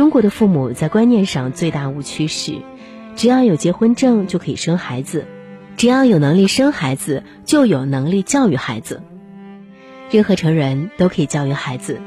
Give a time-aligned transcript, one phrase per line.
[0.00, 2.54] 中国的父母在观念上最大误区是，
[3.16, 5.26] 只要有结婚证就可以生孩子，
[5.76, 9.02] 只要有能力生孩子就有能力教育孩子。
[10.10, 12.00] 任何成人都可以教育孩子，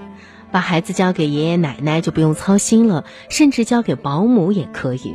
[0.51, 5.13] 把孩子交给爷爷奶奶就不用操心了，甚至交给保姆也可以。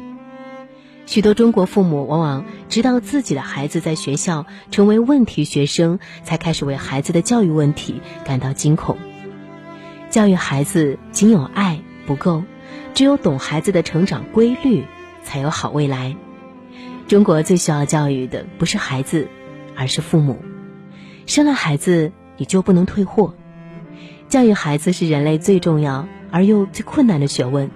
[1.04, 8.96] 许多中国父母往往直到自己的孩子在学校成为问题学生，才开始为孩子的教育问题感到惊恐。
[10.10, 12.44] 教育孩子仅有爱不够，
[12.94, 14.84] 只有懂孩子的成长规律，
[15.22, 16.16] 才有好未来。
[17.06, 19.28] 中国最需要教育的不是孩子，
[19.74, 20.42] 而是父母。
[21.26, 23.34] 生了孩子，你就不能退货。
[24.28, 27.70] 教育孩子是人类最重要而又最困难的学问。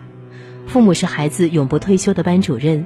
[0.66, 2.84] 父母是孩子永不退休的班主任。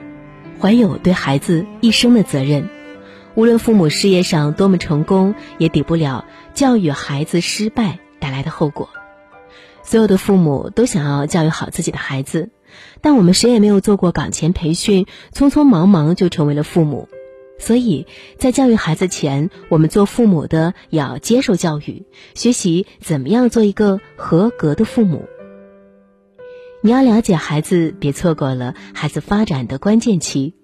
[0.59, 2.69] 怀有对孩子一生的责任，
[3.35, 8.89] 无论父母事业上多么成功，也抵不了教育孩子失败带来的后果。
[9.87, 12.51] 所有的父母都想要教育好自己的孩子，
[13.01, 17.09] 但我们谁也没有做过岗前培训，匆匆忙忙就成为了父母。
[17.59, 18.07] 所以
[18.37, 25.25] 在教育孩子前，我们做父母的要接受教育，学习怎么样做一个合格的父母。
[26.83, 30.55] 你要了解孩子，别错过了孩子发展的关键期。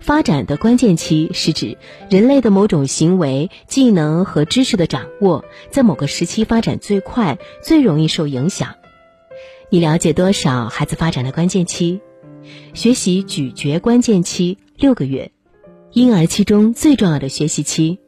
[0.00, 1.76] 发展的关键期是指
[2.08, 8.74] 人类的某种行为、技能和知识的掌握，在某个时期发展最快，最容易受影响。
[9.70, 12.00] 你了解多少孩子发展的关键期？
[12.72, 15.32] 学习咀嚼关键期六个月，
[15.92, 17.98] 婴儿期中最重要的学习期。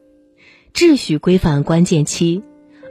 [0.73, 2.43] 秩序规范关键期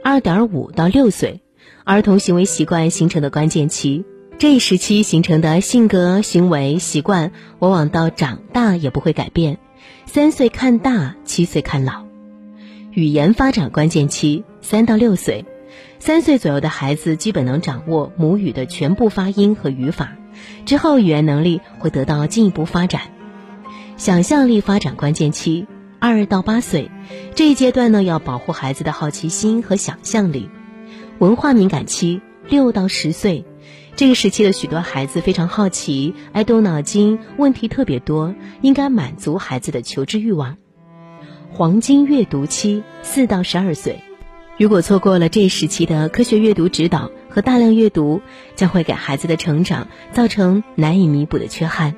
[0.03, 1.41] 二点五到六岁，
[1.83, 4.05] 儿童行为习惯形成的关键期。
[4.41, 9.59] 这一时期形成的性格、行为、习惯，往往到长大也不会改变。
[10.07, 12.05] 三岁看大，七岁看老。
[12.91, 15.45] 语言发展关键期三到六岁，
[15.99, 20.13] 三岁左右的孩子基本能掌握母语的全部发音和语法，
[20.65, 23.13] 之后语言能力会得到进一步发展。
[23.95, 25.67] 想象力发展关键期
[25.99, 26.89] 二到八岁，
[27.35, 30.49] 这一阶段呢要保护孩子的好奇心和想象力。
[31.19, 33.45] 文化敏感期六到十岁。
[33.95, 40.57] 这个时期的许多孩子非常好奇，爱动脑筋，问题特别多，应该满足孩子的求知欲望。
[41.51, 43.99] 黄金阅读期四到十二岁，
[44.57, 48.21] 如果错过了这时期的科学阅读指导和大量阅读，
[48.55, 51.93] 将会给孩子的成长造成难以弥补的缺憾。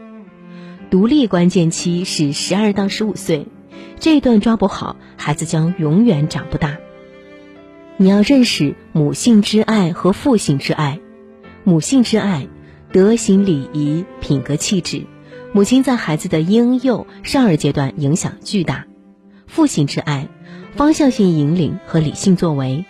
[0.90, 3.48] 独立关键期是十二到十五岁，
[4.00, 6.78] 这一段抓不好，孩子将永远长不大。
[7.98, 11.00] 你要认识母性之爱和父性之爱。
[11.66, 12.50] 母性之爱，
[12.91, 15.06] 德行礼仪、品格气质，
[15.53, 18.84] 母亲在孩子的婴幼少儿阶段影响巨大；
[19.47, 20.28] 父性之爱，
[20.75, 22.84] 方向性引领和理性作为。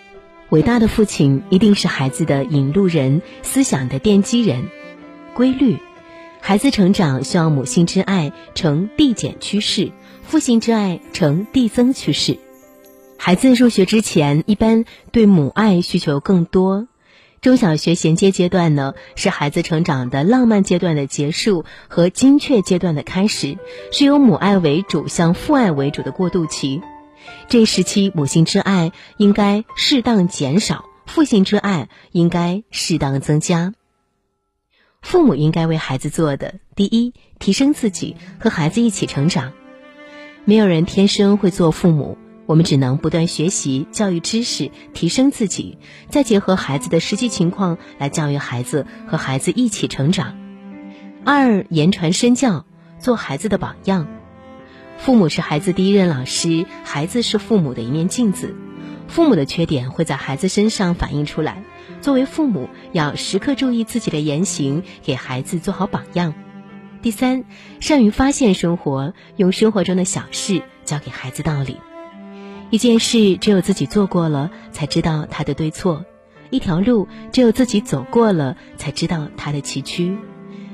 [0.50, 4.66] 伟大的父亲一定是孩子的引路人，思想的奠基人。
[5.36, 5.78] 规律，
[6.42, 9.92] 孩子成长需要母性之爱呈递减趋势，
[10.24, 12.40] 父性之爱呈递增趋势。
[13.18, 16.88] 孩子入学之前，一般对母爱需求更多。
[17.44, 23.58] 中小学衔接阶段呢，是孩子成长的浪漫阶段的结束和精确阶段的开始，
[23.92, 26.82] 是由母爱为主向父爱为主的过渡期。
[27.50, 33.74] 这时期母性之爱应该适当减少，父性之爱应该适当增加。
[35.02, 39.52] 父母应该为孩子做的，第一，提升自己，和孩子一起成长。
[40.46, 42.18] 没有人天生会做父母。
[42.54, 50.38] 我们只能不断学习教育知识，提升自己，再结合孩子的实际情况来教育孩子，和孩子一起成长。
[51.26, 52.68] 二，言传身教，
[53.00, 54.06] 做孩子的榜样。
[55.00, 58.56] 父母是孩子第一任老师，孩子是父母的一面镜子。
[59.08, 61.64] 父母的缺点会在孩子身上反映出来，
[62.02, 66.36] 作为父母要时刻注意自己的言行，给孩子做好榜样。
[67.02, 67.46] 第三，
[67.80, 71.78] 善于发现生活，用生活中的小事教给孩子道理。
[72.74, 76.04] 一件事只有自己做过了，才知道它的对错；
[76.50, 80.18] 一条路只有自己走过了，才知道它的崎岖。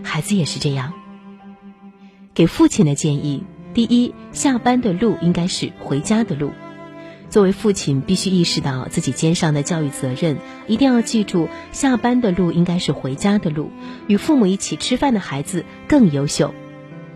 [0.01, 0.94] 孩子也是这样。
[2.34, 3.44] 给父亲的建议：
[3.74, 6.54] 第一，下班的路应该是回家的路。
[7.30, 10.38] 作为父亲，必须意识到自己肩上的教育责任，
[10.68, 13.72] 一定要记住，下班的路应该是回家的路。
[14.07, 16.56] 与父母一起吃饭的孩子更优秀。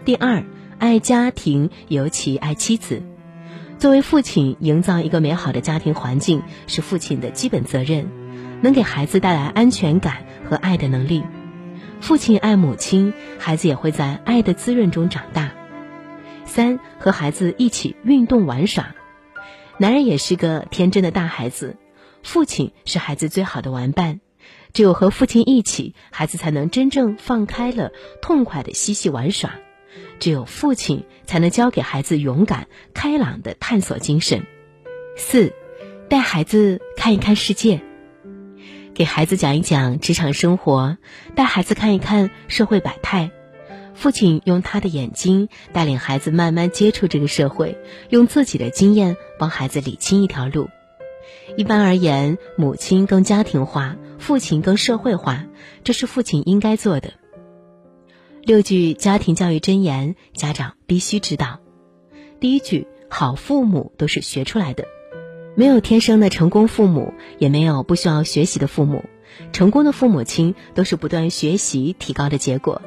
[0.03, 0.43] 第二，
[0.77, 3.01] 爱家庭，尤其爱妻子。
[3.83, 8.09] 作为父亲，营造一个美好的家庭环境是父亲的基本责任。
[8.61, 11.21] 能给孩子带来安全感和爱的能力，
[11.99, 15.51] 父亲爱母亲，孩子也会在爱的滋润中长大。
[16.45, 18.95] 三，和孩子一起运动玩耍。
[19.77, 21.75] 男人也是个天真的大孩子，
[22.23, 24.21] 父亲是孩子最好的玩伴。
[24.71, 27.91] 只有和父亲一起，孩子才能真正放开了、
[28.21, 29.49] 痛快的嬉戏玩耍；
[30.23, 34.47] 只有父亲才能教给孩子勇敢、开朗的探索精神。
[35.17, 35.51] 四，
[36.07, 37.81] 带孩子看一看世界，
[38.93, 40.97] 给孩子讲一讲职场生活，
[41.35, 43.31] 带孩子看一看社会百态。
[43.95, 47.77] 父亲用他的眼睛带领孩子慢慢接触这个社会，
[48.07, 50.69] 用自己的经验帮孩子理清一条路。
[51.57, 55.43] 一般而言，母亲更家庭化，父亲更社会化，
[55.83, 57.11] 这是父亲应该做的。
[58.45, 61.59] 六句家庭教育箴言，家长必须知道。
[62.41, 64.83] 第一句：好父母都是学出来的，
[65.55, 69.05] 没有天生的成功父母，也没有不需要学习的父母。
[69.53, 72.81] 成功的父母亲都是不断学习提高的结果。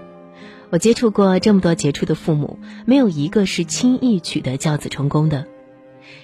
[0.68, 5.46] 我接触过这么多杰出的父母，没有一个是轻易取得教子成功的。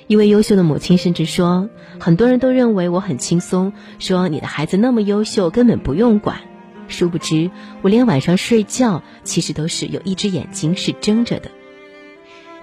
[0.09, 6.43] 一位优秀的母亲甚至说：“很多人都认为我很轻松，说你的孩子那么优秀，根本不用管。
[6.93, 7.51] 殊不知，
[7.83, 11.51] 我连晚上睡觉，其实都是有一只眼睛是睁着的。”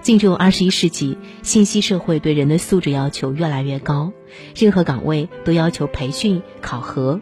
[0.00, 4.12] 进入二十一世纪，信息社会对人的素质要求越来越高，
[4.56, 7.20] 任何岗位都要求培训考核，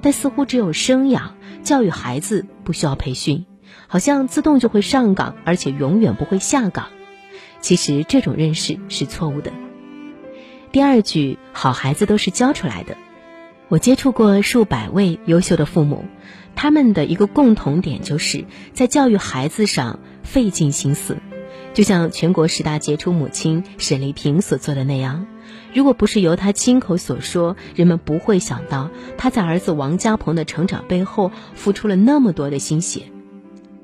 [0.00, 1.34] 但似乎只有生养
[1.64, 3.46] 教育孩子不需要培训，
[3.88, 6.90] 好像自动就会上岗，而且永远不会下岗。
[7.60, 9.52] 其实这种认识是错误的。
[10.70, 12.96] 第二句，好孩子都是教出来的。
[13.66, 16.04] 我接触过数百位优秀的父母，
[16.54, 21.16] 他们的一个共同点就是在教育孩子上费尽心思。
[21.72, 25.26] 就像全国十大杰出母亲沈丽萍所做的那样，
[25.72, 33.02] 如果不是由她亲口所说，人们不会想到她在儿子王家鹏的成长背后付出了那么多的心血。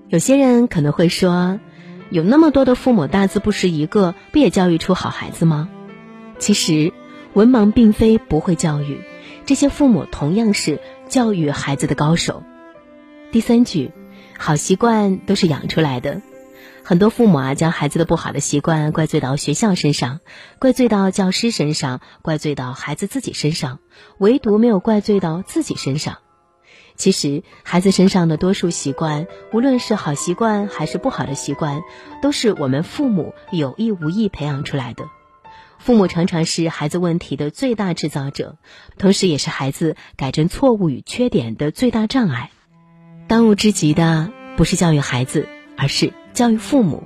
[0.09, 1.61] 有些人可能会说。
[2.09, 5.69] 有那么多的父母大字不识一个，不也教育出好孩子吗？
[6.39, 6.93] 其实，
[7.33, 9.01] 文盲并非不会教育，
[9.45, 10.79] 这些父母同样是
[11.09, 12.45] 教育孩子的高手。
[13.33, 13.91] 第三句，
[14.39, 16.23] 好习惯都是养出来的。
[16.83, 20.21] 很多父母啊，将孩子的不好的习惯怪罪到学校身上，
[20.59, 23.81] 怪罪到教师身上，怪罪到孩子自己身上，
[24.19, 26.19] 唯独没有怪罪到自己身上。
[26.95, 31.83] 其实，孩子身上的多数习惯，无论是好习惯还是不好的习惯，
[32.23, 35.05] 都是我们父母有意无意培养出来的。
[35.79, 38.57] 父母常常是孩子问题的最大制造者，
[38.97, 42.51] 同时也是孩子改正错误与缺点的最大障碍。
[43.29, 47.03] 当务之急的不是教育孩子，而是教育父母。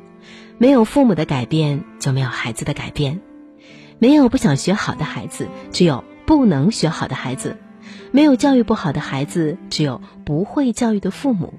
[0.59, 3.23] 没有父母的改变，就没有孩子的改变。
[3.99, 7.57] 没有不想学好的孩子，只有不能学好的孩子。
[8.11, 11.55] 没有教育不好的孩子，只有不会教育的父母。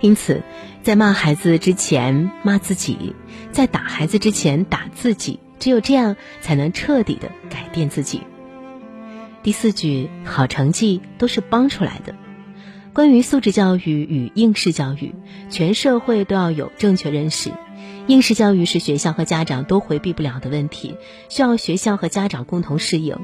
[0.00, 0.42] 因此，
[0.82, 3.14] 在骂孩子之前骂自己，
[3.50, 8.22] 在打孩子之前打自己，只有这样才能彻底的改变自己。
[9.42, 12.14] 第四句，好成绩都是帮出来的。
[12.94, 15.14] 关于素质教育与应试教育，
[15.48, 17.50] 全社会都要有正确认识。
[18.06, 20.96] 应试教育是学校和家长都回避不了的问题，
[21.30, 23.16] 需要学校和家长共同适应。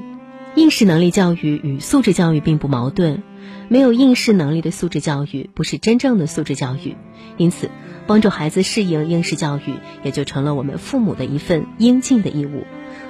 [0.55, 3.21] 应试能力教育与素质教育并不矛盾，
[3.67, 6.95] 没有应试能力的素质教育不是真正的素质教育。
[7.37, 7.69] 因此，
[8.07, 12.63] 帮助孩子适应应试教育也就成了我们父母的一份应尽的义务。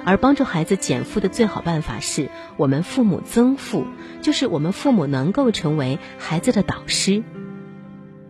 [0.04, 3.84] 而帮助孩子减负的最好办法是我们父母增负，
[4.22, 7.22] 就是我们父母能够成为孩子的导师。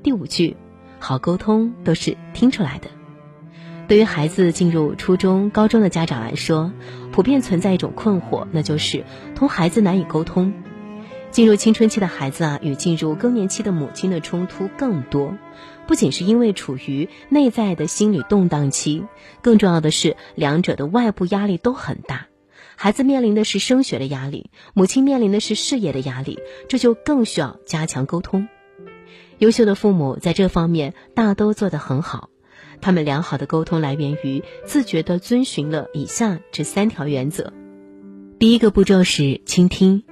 [0.02, 0.56] 第五句，
[0.98, 2.88] 好沟通都是听出来的。
[3.88, 6.72] 对于孩子进入初中、高中的家长来说，
[7.10, 9.04] 普遍存在一种困惑，那就是
[9.34, 10.52] 同孩子难以沟通。
[11.30, 15.36] 进入青春期的孩子啊，与进入更年期的母亲的冲突更多，
[15.86, 19.04] 不仅是因为处于内在的心理动荡期，
[19.40, 22.26] 更重要的是两者的外部压力都很大。
[22.74, 28.48] 孩子面临的是升学的压力，母亲面临的是事业的压力，这就更需要加强沟通。
[29.38, 32.28] 优秀的父母在这方面大都做得很好。
[32.80, 37.52] 他们良好的沟通来源于自觉地遵循了以下这三条原则：
[38.38, 40.02] 第一个步骤是倾听，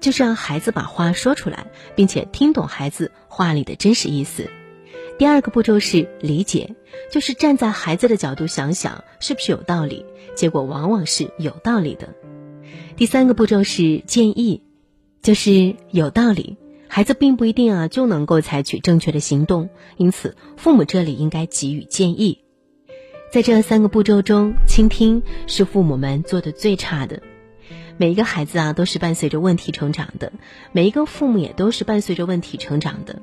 [0.00, 4.44] 就是让孩子把话说出来，并且听懂孩子话里的真实意思；
[5.18, 6.74] 第二个步骤是理解，
[7.10, 10.04] 就是站在孩子的角度想想是不是有道理，
[10.34, 12.08] 结果往往是有道理的；
[12.96, 14.62] 第三个步骤是建议，
[15.22, 16.56] 就是有道理。
[16.90, 19.68] 孩子并不一定啊就能够采取正确的行动，
[19.98, 22.38] 因此父母这里应该给予建议。
[23.30, 27.20] 在这三个步骤中，倾听是父母们做的最差的。
[27.98, 30.32] 每一个孩子啊都是伴随着问题成长的，
[30.72, 33.20] 每一个父母也都是伴随着问题成长的。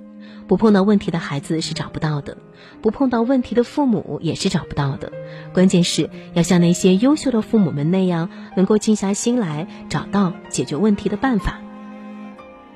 [0.48, 2.38] 不碰到问题的孩子是找不到的，
[2.82, 5.12] 不碰到问题的父母也是找不到的。
[5.54, 11.62] 关键是要像那些优秀的父母们那样，能够静下心来找到解决问题的办法。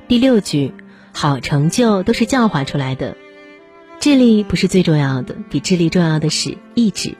[0.08, 0.74] 第六句，
[1.14, 3.18] 好成就都是教化出来的。
[4.00, 7.18] 智力不是最重要的，比智力重要的是意志，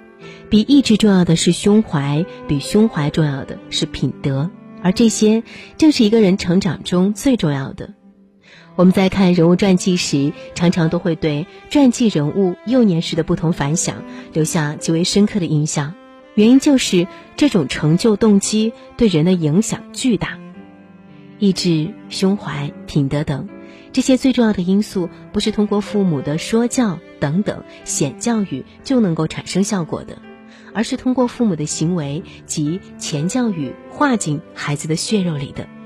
[0.50, 4.50] 比意志重要的是胸怀，比胸怀重要的是品德。
[4.82, 5.44] 而这些
[5.78, 7.94] 正是一个人成长中最重要的。
[8.76, 15.94] 我们在看人物传记时，常常都会对传记人物幼年时的不同反响留下极为深刻的印象。
[16.36, 17.06] 原因就是
[17.36, 20.40] 这种成就动机对人的影响巨大。
[21.40, 23.50] 意志、胸怀、品德等
[23.92, 30.18] 这些最重要的因素，不是通过父母的说教等等显教育就能够产生效果的。
[30.74, 35.79] 而是通过父母的行为及前教育化进孩子的血肉里的。